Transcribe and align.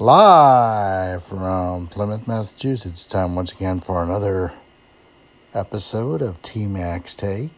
Live 0.00 1.22
from 1.22 1.86
Plymouth, 1.86 2.26
Massachusetts. 2.26 3.06
Time 3.06 3.36
once 3.36 3.52
again 3.52 3.78
for 3.78 4.02
another 4.02 4.52
episode 5.54 6.20
of 6.20 6.42
TMACS 6.42 7.14
Take, 7.14 7.56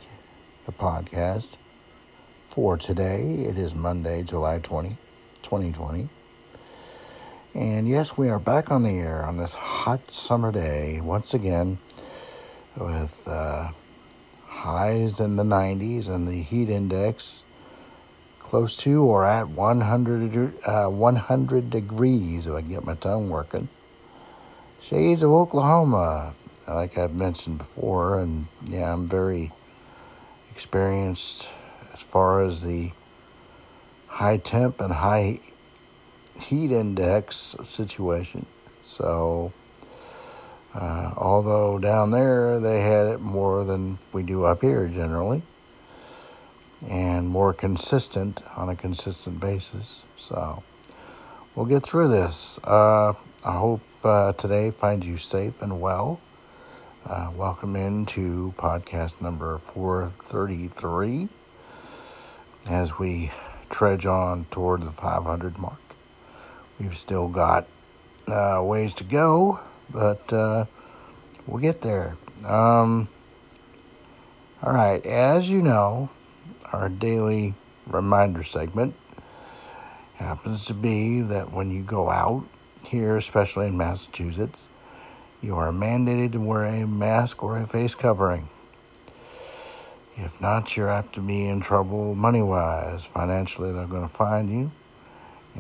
the 0.67 0.73
podcast. 0.73 1.57
For 2.47 2.77
today, 2.77 3.47
it 3.49 3.57
is 3.57 3.75
Monday, 3.75 4.23
July 4.23 4.59
20, 4.59 4.99
2020. 5.41 6.11
And 7.55 7.89
yes, 7.89 8.19
we 8.19 8.29
are 8.29 8.39
back 8.39 8.71
on 8.71 8.83
the 8.83 8.99
air 8.99 9.25
on 9.25 9.39
this 9.39 9.55
hot 9.55 10.11
summer 10.11 10.53
day 10.53 11.01
once 11.01 11.33
again 11.33 11.79
with 12.77 13.27
uh, 13.27 13.71
highs 14.45 15.21
in 15.21 15.37
the 15.37 15.43
90s 15.43 16.07
and 16.11 16.29
the 16.29 16.43
heat 16.43 16.69
index 16.69 17.46
close 18.47 18.77
to 18.77 19.03
or 19.03 19.27
at 19.27 19.49
100, 19.49 20.55
uh, 20.65 20.87
100 20.87 21.69
degrees 21.69 22.47
if 22.47 22.55
I 22.55 22.61
can 22.61 22.71
get 22.71 22.85
my 22.85 22.95
tongue 22.95 23.29
working. 23.29 23.69
Shades 24.81 25.25
of 25.25 25.33
Oklahoma, 25.33 26.33
like 26.69 26.97
I've 26.97 27.15
mentioned 27.15 27.59
before, 27.59 28.21
and 28.21 28.47
yeah, 28.69 28.93
I'm 28.93 29.09
very 29.09 29.51
experienced 30.53 31.51
as 31.93 32.03
far 32.03 32.45
as 32.45 32.63
the 32.63 32.93
high 34.07 34.37
temp 34.37 34.81
and 34.81 34.93
high 34.93 35.41
heat 36.41 36.71
index 36.71 37.57
situation. 37.65 38.47
So, 38.83 39.53
uh, 40.73 41.15
although 41.17 41.81
down 41.81 42.13
there 42.13 42.61
they 42.61 42.83
had 42.83 43.07
it 43.07 43.21
more 43.21 43.65
than 43.65 43.99
we 44.13 44.23
do 44.23 44.45
up 44.45 44.61
here 44.61 44.87
generally 44.87 45.43
and 46.87 47.29
more 47.29 47.53
consistent 47.53 48.43
on 48.57 48.69
a 48.69 48.77
consistent 48.77 49.41
basis. 49.41 50.05
So 50.17 50.63
we'll 51.55 51.67
get 51.67 51.85
through 51.85 52.09
this. 52.09 52.59
Uh, 52.65 53.15
I 53.45 53.59
hope 53.59 53.81
uh, 54.05 54.33
today 54.35 54.71
finds 54.71 55.07
you 55.07 55.17
safe 55.17 55.63
and 55.63 55.81
well. 55.81 56.21
Uh, 57.09 57.31
welcome 57.37 57.77
into 57.77 58.53
podcast 58.59 59.23
number 59.23 59.59
433 59.59 61.29
as 62.69 62.99
we 62.99 63.31
trudge 63.71 64.07
on 64.07 64.45
toward 64.51 64.83
the 64.83 64.91
500 64.91 65.59
mark. 65.59 65.81
We've 66.81 66.97
still 66.97 67.29
got 67.29 67.67
uh, 68.29 68.61
ways 68.63 68.93
to 68.95 69.05
go, 69.05 69.61
but 69.89 70.33
uh, 70.33 70.65
we'll 71.47 71.63
get 71.63 71.83
there. 71.83 72.17
Um, 72.45 73.09
all 74.63 74.73
right, 74.73 75.05
as 75.07 75.49
you 75.51 75.63
know, 75.63 76.11
our 76.73 76.89
daily 76.89 77.55
reminder 77.87 78.43
segment 78.43 78.95
happens 80.17 80.67
to 80.67 80.75
be 80.75 81.21
that 81.21 81.53
when 81.53 81.71
you 81.71 81.83
go 81.83 82.11
out 82.11 82.45
here, 82.85 83.17
especially 83.17 83.67
in 83.67 83.77
Massachusetts, 83.77 84.69
you 85.43 85.57
are 85.57 85.71
mandated 85.71 86.33
to 86.33 86.41
wear 86.41 86.65
a 86.65 86.87
mask 86.87 87.43
or 87.43 87.59
a 87.59 87.67
face 87.67 87.95
covering. 87.95 88.49
If 90.17 90.41
not, 90.41 90.77
you're 90.77 90.89
apt 90.89 91.15
to 91.17 91.21
be 91.21 91.47
in 91.47 91.61
trouble 91.61 92.15
money 92.15 92.43
wise. 92.43 93.05
Financially, 93.05 93.73
they're 93.73 93.87
going 93.87 94.07
to 94.07 94.13
fine 94.13 94.49
you, 94.49 94.71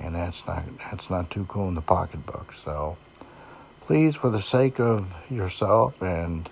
and 0.01 0.15
that's 0.15 0.47
not 0.47 0.65
that's 0.79 1.11
not 1.11 1.31
too 1.31 1.45
cool 1.45 1.69
in 1.69 1.75
the 1.75 1.83
pocketbook. 1.83 2.55
So, 2.55 2.97
please, 3.83 4.17
for 4.17 4.31
the 4.31 4.41
sake 4.41 4.81
of 4.81 5.19
yourself 5.31 6.01
and 6.01 6.48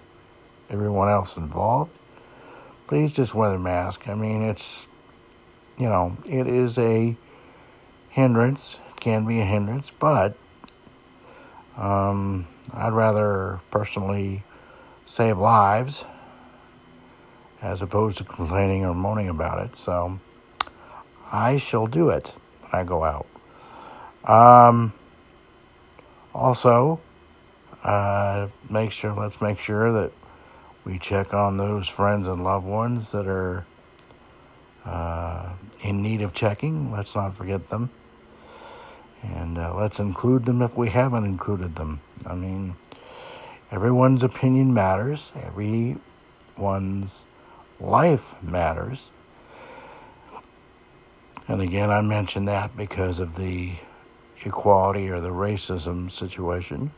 everyone 0.68 1.08
else 1.08 1.38
involved, 1.38 1.98
please 2.86 3.16
just 3.16 3.34
wear 3.34 3.50
the 3.50 3.58
mask. 3.58 4.08
I 4.08 4.14
mean, 4.14 4.42
it's, 4.42 4.88
you 5.78 5.88
know, 5.88 6.16
it 6.26 6.46
is 6.46 6.78
a 6.78 7.16
hindrance. 8.10 8.78
It 8.90 9.00
can 9.00 9.26
be 9.26 9.40
a 9.40 9.44
hindrance, 9.44 9.90
but 9.90 10.36
um, 11.76 12.46
I'd 12.72 12.92
rather 12.92 13.60
personally 13.70 14.42
save 15.04 15.38
lives 15.38 16.04
as 17.60 17.82
opposed 17.82 18.18
to 18.18 18.24
complaining 18.24 18.84
or 18.84 18.94
moaning 18.94 19.28
about 19.28 19.64
it. 19.64 19.74
So 19.76 20.20
I 21.32 21.58
shall 21.58 21.86
do 21.86 22.10
it 22.10 22.34
when 22.60 22.80
I 22.80 22.84
go 22.84 23.04
out. 23.04 23.26
Um, 24.30 24.92
also, 26.34 27.00
uh, 27.82 28.48
make 28.68 28.92
sure, 28.92 29.12
let's 29.12 29.40
make 29.40 29.58
sure 29.58 29.92
that 29.92 30.12
we 30.84 30.98
check 30.98 31.32
on 31.32 31.56
those 31.56 31.88
friends 31.88 32.26
and 32.26 32.44
loved 32.44 32.66
ones 32.66 33.12
that 33.12 33.26
are 33.26 33.64
uh, 34.84 35.50
in 35.82 36.02
need 36.02 36.20
of 36.20 36.34
checking. 36.34 36.92
Let's 36.92 37.14
not 37.14 37.34
forget 37.34 37.70
them. 37.70 37.90
And 39.22 39.56
uh, 39.56 39.74
let's 39.74 39.98
include 39.98 40.44
them 40.44 40.60
if 40.60 40.76
we 40.76 40.90
haven't 40.90 41.24
included 41.24 41.76
them. 41.76 42.00
I 42.26 42.34
mean, 42.34 42.74
everyone's 43.70 44.22
opinion 44.22 44.74
matters, 44.74 45.32
everyone's 45.34 47.24
life 47.80 48.42
matters. 48.42 49.10
And 51.48 51.62
again, 51.62 51.90
I 51.90 52.02
mention 52.02 52.44
that 52.46 52.76
because 52.76 53.20
of 53.20 53.36
the 53.36 53.72
equality 54.44 55.08
or 55.08 55.20
the 55.20 55.30
racism 55.30 56.10
situation. 56.10 56.90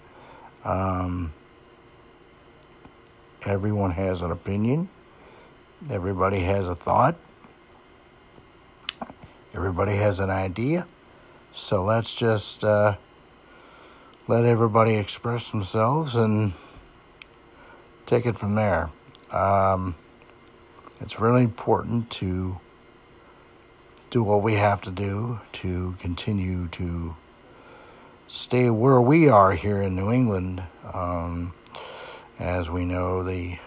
Um, 0.65 1.33
Everyone 3.47 3.93
has 3.93 4.23
an 4.23 4.33
opinion. 4.33 4.89
Everybody 5.89 6.41
has 6.41 6.67
a 6.67 6.75
thought. 6.75 7.15
Everybody 9.55 9.95
has 9.95 10.19
an 10.19 10.31
idea. 10.31 10.85
So 11.53 11.85
let's 11.85 12.13
just 12.13 12.65
uh, 12.65 12.97
let 14.27 14.45
everybody 14.45 14.95
express 14.95 15.53
themselves 15.53 16.17
and 16.17 16.55
take 18.05 18.27
it 18.27 18.37
from 18.37 18.57
there. 18.57 18.91
Um, 19.31 19.95
it's 21.01 21.21
really 21.21 21.45
important 21.45 22.11
to 22.11 22.59
do 24.11 24.25
what 24.25 24.43
we 24.43 24.55
have 24.55 24.83
to 24.83 24.91
do 24.91 25.39
to 25.53 25.95
continue 26.01 26.67
to 26.69 27.15
stay 28.27 28.71
where 28.71 29.01
we 29.01 29.29
are 29.29 29.53
here 29.53 29.81
in 29.81 29.95
New 29.95 30.11
England. 30.11 30.65
Um, 30.93 31.53
as 32.39 32.69
we 32.69 32.85
know, 32.85 33.23
the 33.23 33.59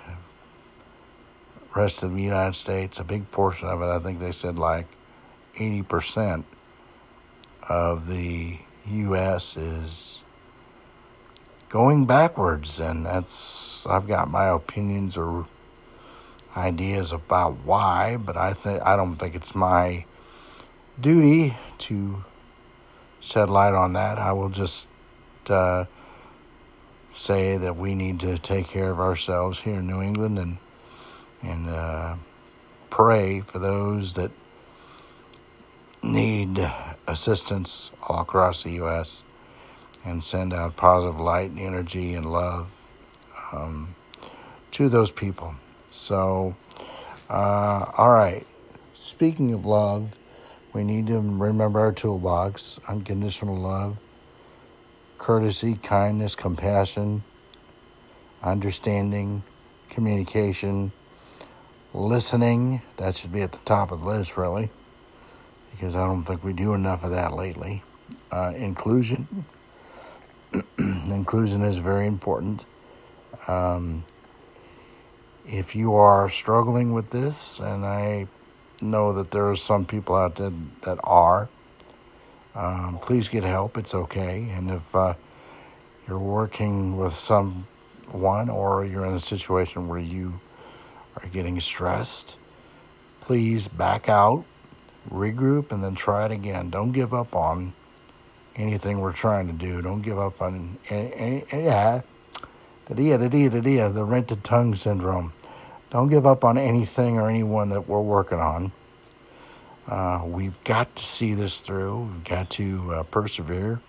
rest 1.75 2.03
of 2.03 2.13
the 2.13 2.21
United 2.21 2.55
States, 2.55 2.99
a 2.99 3.03
big 3.03 3.31
portion 3.31 3.67
of 3.67 3.81
it, 3.81 3.85
I 3.85 3.99
think 3.99 4.19
they 4.19 4.31
said 4.31 4.57
like 4.57 4.87
80% 5.55 6.43
of 7.67 8.07
the 8.07 8.57
U.S. 8.87 9.55
is 9.55 10.23
going 11.69 12.05
backwards, 12.05 12.79
and 12.79 13.05
that's 13.05 13.85
I've 13.85 14.07
got 14.07 14.29
my 14.29 14.45
opinions 14.45 15.15
or 15.15 15.45
ideas 16.57 17.11
about 17.11 17.57
why, 17.63 18.17
but 18.17 18.35
I 18.35 18.53
think 18.53 18.81
I 18.83 18.95
don't 18.95 19.15
think 19.15 19.35
it's 19.35 19.53
my 19.53 20.05
duty 20.99 21.55
to 21.77 22.23
shed 23.19 23.49
light 23.49 23.73
on 23.73 23.93
that. 23.93 24.17
I 24.17 24.31
will 24.33 24.49
just 24.49 24.87
uh, 25.47 25.85
say 27.15 27.57
that 27.57 27.75
we 27.75 27.95
need 27.95 28.19
to 28.21 28.37
take 28.37 28.67
care 28.67 28.91
of 28.91 28.99
ourselves 28.99 29.61
here 29.61 29.75
in 29.75 29.87
New 29.87 30.01
England 30.01 30.39
and 30.39 30.57
and 31.41 31.69
uh, 31.69 32.15
pray 32.89 33.39
for 33.39 33.59
those 33.59 34.13
that 34.15 34.31
need 36.03 36.71
assistance 37.07 37.91
all 38.03 38.21
across 38.21 38.63
the 38.63 38.71
U.S. 38.71 39.23
and 40.05 40.23
send 40.23 40.53
out 40.53 40.75
positive 40.75 41.19
light 41.19 41.49
and 41.51 41.59
energy 41.59 42.13
and 42.13 42.31
love 42.31 42.81
um, 43.51 43.95
to 44.71 44.89
those 44.89 45.11
people. 45.11 45.55
So, 45.91 46.55
uh, 47.29 47.85
all 47.97 48.11
right. 48.11 48.45
Speaking 48.93 49.53
of 49.53 49.65
love, 49.65 50.11
we 50.73 50.83
need 50.83 51.07
to 51.07 51.19
remember 51.19 51.79
our 51.79 51.91
toolbox 51.91 52.79
unconditional 52.87 53.55
love 53.55 53.97
courtesy, 55.19 55.75
kindness, 55.75 56.35
compassion, 56.35 57.23
understanding, 58.41 59.43
communication, 59.89 60.91
listening. 61.93 62.81
That 62.97 63.15
should 63.15 63.31
be 63.31 63.41
at 63.41 63.51
the 63.51 63.59
top 63.59 63.91
of 63.91 64.01
the 64.01 64.07
list, 64.07 64.37
really, 64.37 64.69
because 65.71 65.95
I 65.95 66.05
don't 66.05 66.23
think 66.23 66.43
we 66.43 66.53
do 66.53 66.73
enough 66.73 67.03
of 67.03 67.11
that 67.11 67.33
lately. 67.33 67.83
Uh, 68.31 68.53
inclusion. 68.55 69.45
inclusion 70.77 71.61
is 71.61 71.77
very 71.77 72.07
important. 72.07 72.65
Um, 73.47 74.05
if 75.45 75.75
you 75.75 75.95
are 75.95 76.29
struggling 76.29 76.93
with 76.93 77.09
this, 77.09 77.59
and 77.59 77.85
I 77.85 78.27
know 78.81 79.13
that 79.13 79.31
there 79.31 79.49
are 79.49 79.55
some 79.55 79.85
people 79.85 80.15
out 80.15 80.35
there 80.35 80.51
that 80.83 80.99
are, 81.03 81.49
um, 82.55 82.99
please 83.01 83.29
get 83.29 83.43
help. 83.43 83.77
It's 83.77 83.93
okay. 83.93 84.49
And 84.55 84.69
if 84.71 84.95
uh, 84.95 85.13
you're 86.07 86.19
working 86.19 86.97
with 86.97 87.13
someone 87.13 88.49
or 88.49 88.85
you're 88.85 89.05
in 89.05 89.13
a 89.13 89.19
situation 89.19 89.87
where 89.87 89.99
you 89.99 90.39
are 91.17 91.27
getting 91.27 91.59
stressed, 91.59 92.37
please 93.21 93.67
back 93.67 94.09
out, 94.09 94.45
regroup, 95.09 95.71
and 95.71 95.83
then 95.83 95.95
try 95.95 96.25
it 96.25 96.31
again. 96.31 96.69
Don't 96.69 96.91
give 96.91 97.13
up 97.13 97.35
on 97.35 97.73
anything 98.55 98.99
we're 98.99 99.13
trying 99.13 99.47
to 99.47 99.53
do. 99.53 99.81
Don't 99.81 100.01
give 100.01 100.19
up 100.19 100.41
on 100.41 100.77
yeah, 100.87 102.01
the 103.87 104.03
rented 104.03 104.43
tongue 104.43 104.75
syndrome. 104.75 105.33
Don't 105.89 106.09
give 106.09 106.25
up 106.25 106.43
on 106.43 106.57
anything 106.57 107.17
or 107.17 107.29
anyone 107.29 107.69
that 107.69 107.87
we're 107.87 108.01
working 108.01 108.39
on. 108.39 108.71
Uh, 109.89 110.21
we've 110.23 110.63
got 110.63 110.95
to 110.95 111.03
see 111.03 111.33
this 111.33 111.59
through. 111.59 112.11
We've 112.13 112.23
got 112.23 112.51
to 112.51 112.93
uh, 112.93 113.03
persevere, 113.03 113.81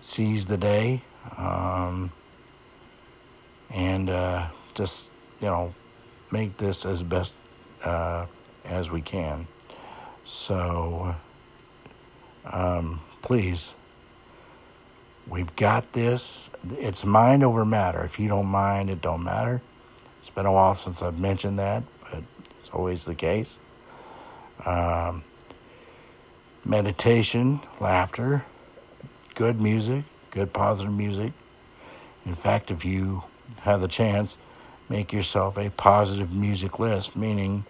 seize 0.00 0.46
the 0.46 0.56
day, 0.56 1.02
um, 1.36 2.10
and 3.70 4.10
uh, 4.10 4.48
just 4.74 5.12
you 5.40 5.46
know 5.46 5.74
make 6.32 6.56
this 6.56 6.84
as 6.84 7.04
best 7.04 7.38
uh, 7.84 8.26
as 8.64 8.90
we 8.90 9.00
can. 9.00 9.46
So 10.24 11.14
um, 12.44 13.00
please, 13.22 13.76
we've 15.28 15.54
got 15.54 15.92
this. 15.92 16.50
It's 16.78 17.04
mind 17.04 17.44
over 17.44 17.64
matter. 17.64 18.02
If 18.02 18.18
you 18.18 18.28
don't 18.28 18.46
mind, 18.46 18.90
it 18.90 19.00
don't 19.00 19.22
matter. 19.22 19.62
It's 20.18 20.30
been 20.30 20.46
a 20.46 20.52
while 20.52 20.74
since 20.74 21.00
I've 21.00 21.20
mentioned 21.20 21.60
that, 21.60 21.84
but 22.10 22.24
it's 22.58 22.70
always 22.70 23.04
the 23.04 23.14
case. 23.14 23.60
Um, 24.66 25.22
meditation, 26.64 27.60
laughter, 27.80 28.44
good 29.34 29.60
music, 29.60 30.04
good 30.30 30.52
positive 30.52 30.92
music. 30.92 31.32
In 32.26 32.34
fact, 32.34 32.70
if 32.70 32.84
you 32.84 33.24
have 33.60 33.80
the 33.80 33.88
chance, 33.88 34.38
make 34.88 35.12
yourself 35.12 35.56
a 35.56 35.70
positive 35.70 36.32
music 36.32 36.78
list, 36.78 37.16
meaning 37.16 37.64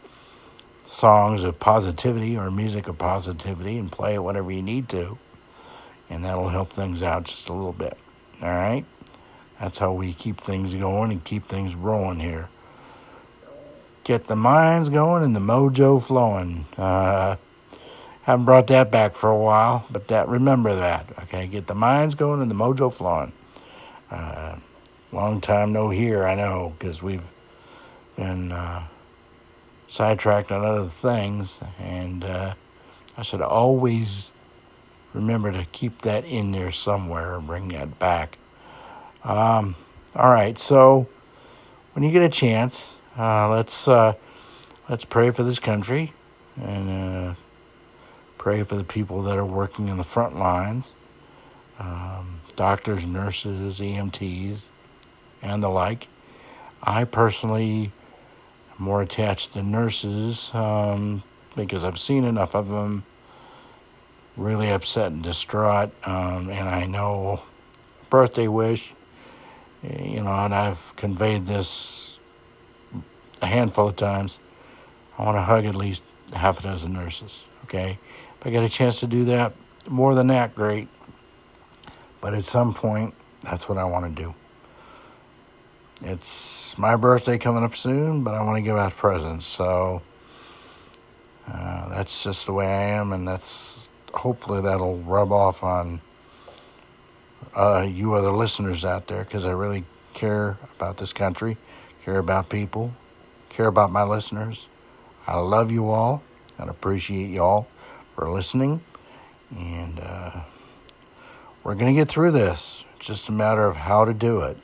songs 0.84 1.44
of 1.44 1.60
positivity 1.60 2.36
or 2.36 2.50
music 2.50 2.88
of 2.88 2.98
positivity 2.98 3.78
and 3.78 3.92
play 3.92 4.14
it 4.14 4.22
whenever 4.22 4.50
you 4.50 4.62
need 4.62 4.88
to. 4.88 5.18
And 6.08 6.24
that'll 6.24 6.48
help 6.48 6.72
things 6.72 7.02
out 7.02 7.24
just 7.24 7.48
a 7.48 7.52
little 7.52 7.72
bit. 7.72 7.96
All 8.40 8.48
right? 8.48 8.84
That's 9.60 9.78
how 9.78 9.92
we 9.92 10.12
keep 10.14 10.40
things 10.40 10.74
going 10.74 11.10
and 11.10 11.22
keep 11.22 11.46
things 11.46 11.74
rolling 11.74 12.20
here. 12.20 12.48
Get 14.04 14.26
the 14.26 14.36
minds 14.36 14.88
going 14.88 15.22
and 15.22 15.36
the 15.36 15.40
mojo 15.40 16.02
flowing. 16.02 16.64
Uh, 16.78 17.36
haven't 18.28 18.44
brought 18.44 18.66
that 18.66 18.90
back 18.90 19.14
for 19.14 19.30
a 19.30 19.38
while, 19.38 19.86
but 19.90 20.08
that 20.08 20.28
remember 20.28 20.74
that. 20.74 21.06
Okay, 21.22 21.46
get 21.46 21.66
the 21.66 21.74
minds 21.74 22.14
going 22.14 22.42
and 22.42 22.50
the 22.50 22.54
mojo 22.54 22.94
flowing. 22.94 23.32
Uh, 24.10 24.56
long 25.12 25.40
time 25.40 25.72
no 25.72 25.88
hear, 25.88 26.26
I 26.26 26.34
know, 26.34 26.74
because 26.78 27.02
we've 27.02 27.32
been 28.16 28.52
uh, 28.52 28.82
sidetracked 29.86 30.52
on 30.52 30.62
other 30.62 30.90
things, 30.90 31.58
and 31.80 32.22
uh, 32.22 32.52
I 33.16 33.22
should 33.22 33.40
always 33.40 34.30
remember 35.14 35.50
to 35.50 35.64
keep 35.72 36.02
that 36.02 36.26
in 36.26 36.52
there 36.52 36.70
somewhere 36.70 37.34
and 37.34 37.46
bring 37.46 37.68
that 37.68 37.98
back. 37.98 38.36
Um, 39.24 39.74
all 40.14 40.30
right, 40.30 40.58
so 40.58 41.08
when 41.94 42.04
you 42.04 42.12
get 42.12 42.20
a 42.20 42.28
chance, 42.28 42.98
uh, 43.16 43.48
let's 43.48 43.88
uh, 43.88 44.12
let's 44.86 45.06
pray 45.06 45.30
for 45.30 45.44
this 45.44 45.58
country 45.58 46.12
and 46.60 46.90
uh, 46.90 47.34
Pray 48.48 48.62
for 48.62 48.76
the 48.76 48.84
people 48.84 49.20
that 49.24 49.36
are 49.36 49.44
working 49.44 49.88
in 49.88 49.98
the 49.98 50.02
front 50.02 50.38
lines 50.38 50.96
um, 51.78 52.40
doctors, 52.56 53.04
nurses, 53.04 53.78
EMTs, 53.78 54.68
and 55.42 55.62
the 55.62 55.68
like. 55.68 56.08
I 56.82 57.04
personally 57.04 57.92
am 58.70 58.86
more 58.86 59.02
attached 59.02 59.52
to 59.52 59.62
nurses 59.62 60.50
um, 60.54 61.24
because 61.56 61.84
I've 61.84 61.98
seen 61.98 62.24
enough 62.24 62.54
of 62.54 62.70
them 62.70 63.04
really 64.34 64.70
upset 64.70 65.12
and 65.12 65.22
distraught. 65.22 65.90
Um, 66.08 66.48
and 66.48 66.70
I 66.70 66.86
know 66.86 67.42
birthday 68.08 68.48
wish, 68.48 68.94
you 69.82 70.22
know, 70.22 70.32
and 70.32 70.54
I've 70.54 70.96
conveyed 70.96 71.46
this 71.46 72.18
a 73.42 73.46
handful 73.46 73.88
of 73.88 73.96
times. 73.96 74.38
I 75.18 75.24
want 75.26 75.36
to 75.36 75.42
hug 75.42 75.66
at 75.66 75.74
least 75.74 76.02
half 76.32 76.60
a 76.60 76.62
dozen 76.62 76.94
nurses, 76.94 77.44
okay? 77.64 77.98
If 78.40 78.46
I 78.46 78.50
get 78.50 78.62
a 78.62 78.68
chance 78.68 79.00
to 79.00 79.06
do 79.06 79.24
that, 79.24 79.52
more 79.88 80.14
than 80.14 80.28
that, 80.28 80.54
great. 80.54 80.88
But 82.20 82.34
at 82.34 82.44
some 82.44 82.72
point, 82.74 83.14
that's 83.42 83.68
what 83.68 83.78
I 83.78 83.84
want 83.84 84.14
to 84.14 84.22
do. 84.22 84.34
It's 86.02 86.78
my 86.78 86.94
birthday 86.94 87.38
coming 87.38 87.64
up 87.64 87.74
soon, 87.74 88.22
but 88.22 88.34
I 88.34 88.42
want 88.44 88.56
to 88.56 88.62
give 88.62 88.76
out 88.76 88.96
presents. 88.96 89.46
So 89.46 90.02
uh, 91.48 91.88
that's 91.88 92.22
just 92.22 92.46
the 92.46 92.52
way 92.52 92.66
I 92.66 92.82
am, 92.96 93.12
and 93.12 93.26
that's 93.26 93.88
hopefully 94.14 94.60
that'll 94.60 94.98
rub 94.98 95.32
off 95.32 95.64
on 95.64 96.00
uh, 97.56 97.86
you 97.90 98.14
other 98.14 98.30
listeners 98.30 98.84
out 98.84 99.08
there 99.08 99.24
because 99.24 99.44
I 99.44 99.50
really 99.50 99.84
care 100.14 100.58
about 100.76 100.98
this 100.98 101.12
country, 101.12 101.56
care 102.04 102.18
about 102.18 102.48
people, 102.48 102.92
care 103.48 103.66
about 103.66 103.90
my 103.90 104.04
listeners. 104.04 104.68
I 105.26 105.38
love 105.38 105.72
you 105.72 105.90
all 105.90 106.22
and 106.56 106.70
appreciate 106.70 107.30
you 107.30 107.42
all 107.42 107.68
for 108.18 108.28
listening. 108.28 108.80
And 109.56 110.00
uh, 110.00 110.40
we're 111.62 111.76
going 111.76 111.94
to 111.94 112.00
get 112.00 112.08
through 112.08 112.32
this. 112.32 112.84
It's 112.96 113.06
just 113.06 113.28
a 113.28 113.32
matter 113.32 113.64
of 113.64 113.76
how 113.76 114.04
to 114.04 114.12
do 114.12 114.40
it. 114.40 114.56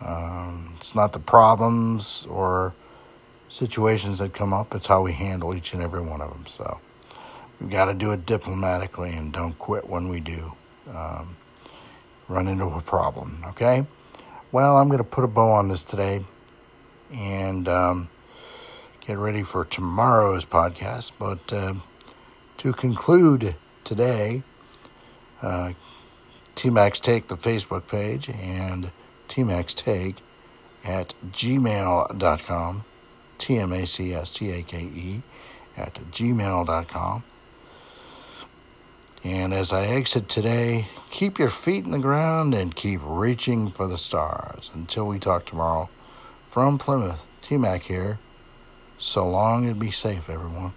Um, 0.00 0.74
it's 0.76 0.94
not 0.94 1.12
the 1.12 1.18
problems 1.18 2.28
or 2.30 2.74
situations 3.48 4.20
that 4.20 4.34
come 4.34 4.52
up, 4.52 4.72
it's 4.72 4.86
how 4.86 5.02
we 5.02 5.14
handle 5.14 5.56
each 5.56 5.72
and 5.74 5.82
every 5.82 6.00
one 6.00 6.20
of 6.20 6.30
them. 6.30 6.46
So 6.46 6.78
we've 7.60 7.70
got 7.70 7.86
to 7.86 7.94
do 7.94 8.12
it 8.12 8.24
diplomatically 8.24 9.14
and 9.14 9.32
don't 9.32 9.58
quit 9.58 9.88
when 9.88 10.08
we 10.08 10.20
do 10.20 10.52
um, 10.88 11.36
run 12.28 12.46
into 12.46 12.66
a 12.66 12.82
problem, 12.82 13.42
okay? 13.48 13.84
Well, 14.52 14.76
I'm 14.76 14.86
going 14.86 14.98
to 14.98 15.04
put 15.04 15.24
a 15.24 15.28
bow 15.28 15.50
on 15.50 15.68
this 15.68 15.82
today 15.82 16.24
and 17.12 17.66
um, 17.66 18.10
get 19.00 19.18
ready 19.18 19.42
for 19.42 19.64
tomorrow's 19.64 20.44
podcast. 20.44 21.12
But 21.18 21.52
uh, 21.52 21.74
to 22.58 22.72
conclude 22.72 23.54
today, 23.84 24.42
uh, 25.42 25.72
TMACS 26.54 27.00
Take, 27.00 27.28
the 27.28 27.36
Facebook 27.36 27.88
page, 27.88 28.28
and 28.28 28.90
TMACS 29.28 29.74
Take 29.74 30.16
at 30.84 31.14
gmail.com, 31.30 32.84
T 33.38 33.58
M 33.58 33.72
A 33.72 33.86
C 33.86 34.14
S 34.14 34.30
T 34.30 34.50
A 34.50 34.62
K 34.62 34.78
E, 34.78 35.22
at 35.76 35.94
gmail.com. 35.94 37.24
And 39.24 39.52
as 39.52 39.72
I 39.72 39.86
exit 39.86 40.28
today, 40.28 40.86
keep 41.10 41.38
your 41.38 41.48
feet 41.48 41.84
in 41.84 41.90
the 41.90 41.98
ground 41.98 42.54
and 42.54 42.74
keep 42.74 43.00
reaching 43.02 43.70
for 43.70 43.88
the 43.88 43.98
stars. 43.98 44.70
Until 44.72 45.06
we 45.06 45.18
talk 45.18 45.44
tomorrow, 45.46 45.88
from 46.46 46.78
Plymouth, 46.78 47.26
TMAC 47.42 47.82
here. 47.82 48.18
So 48.98 49.28
long 49.28 49.66
and 49.66 49.78
be 49.78 49.90
safe, 49.90 50.30
everyone. 50.30 50.72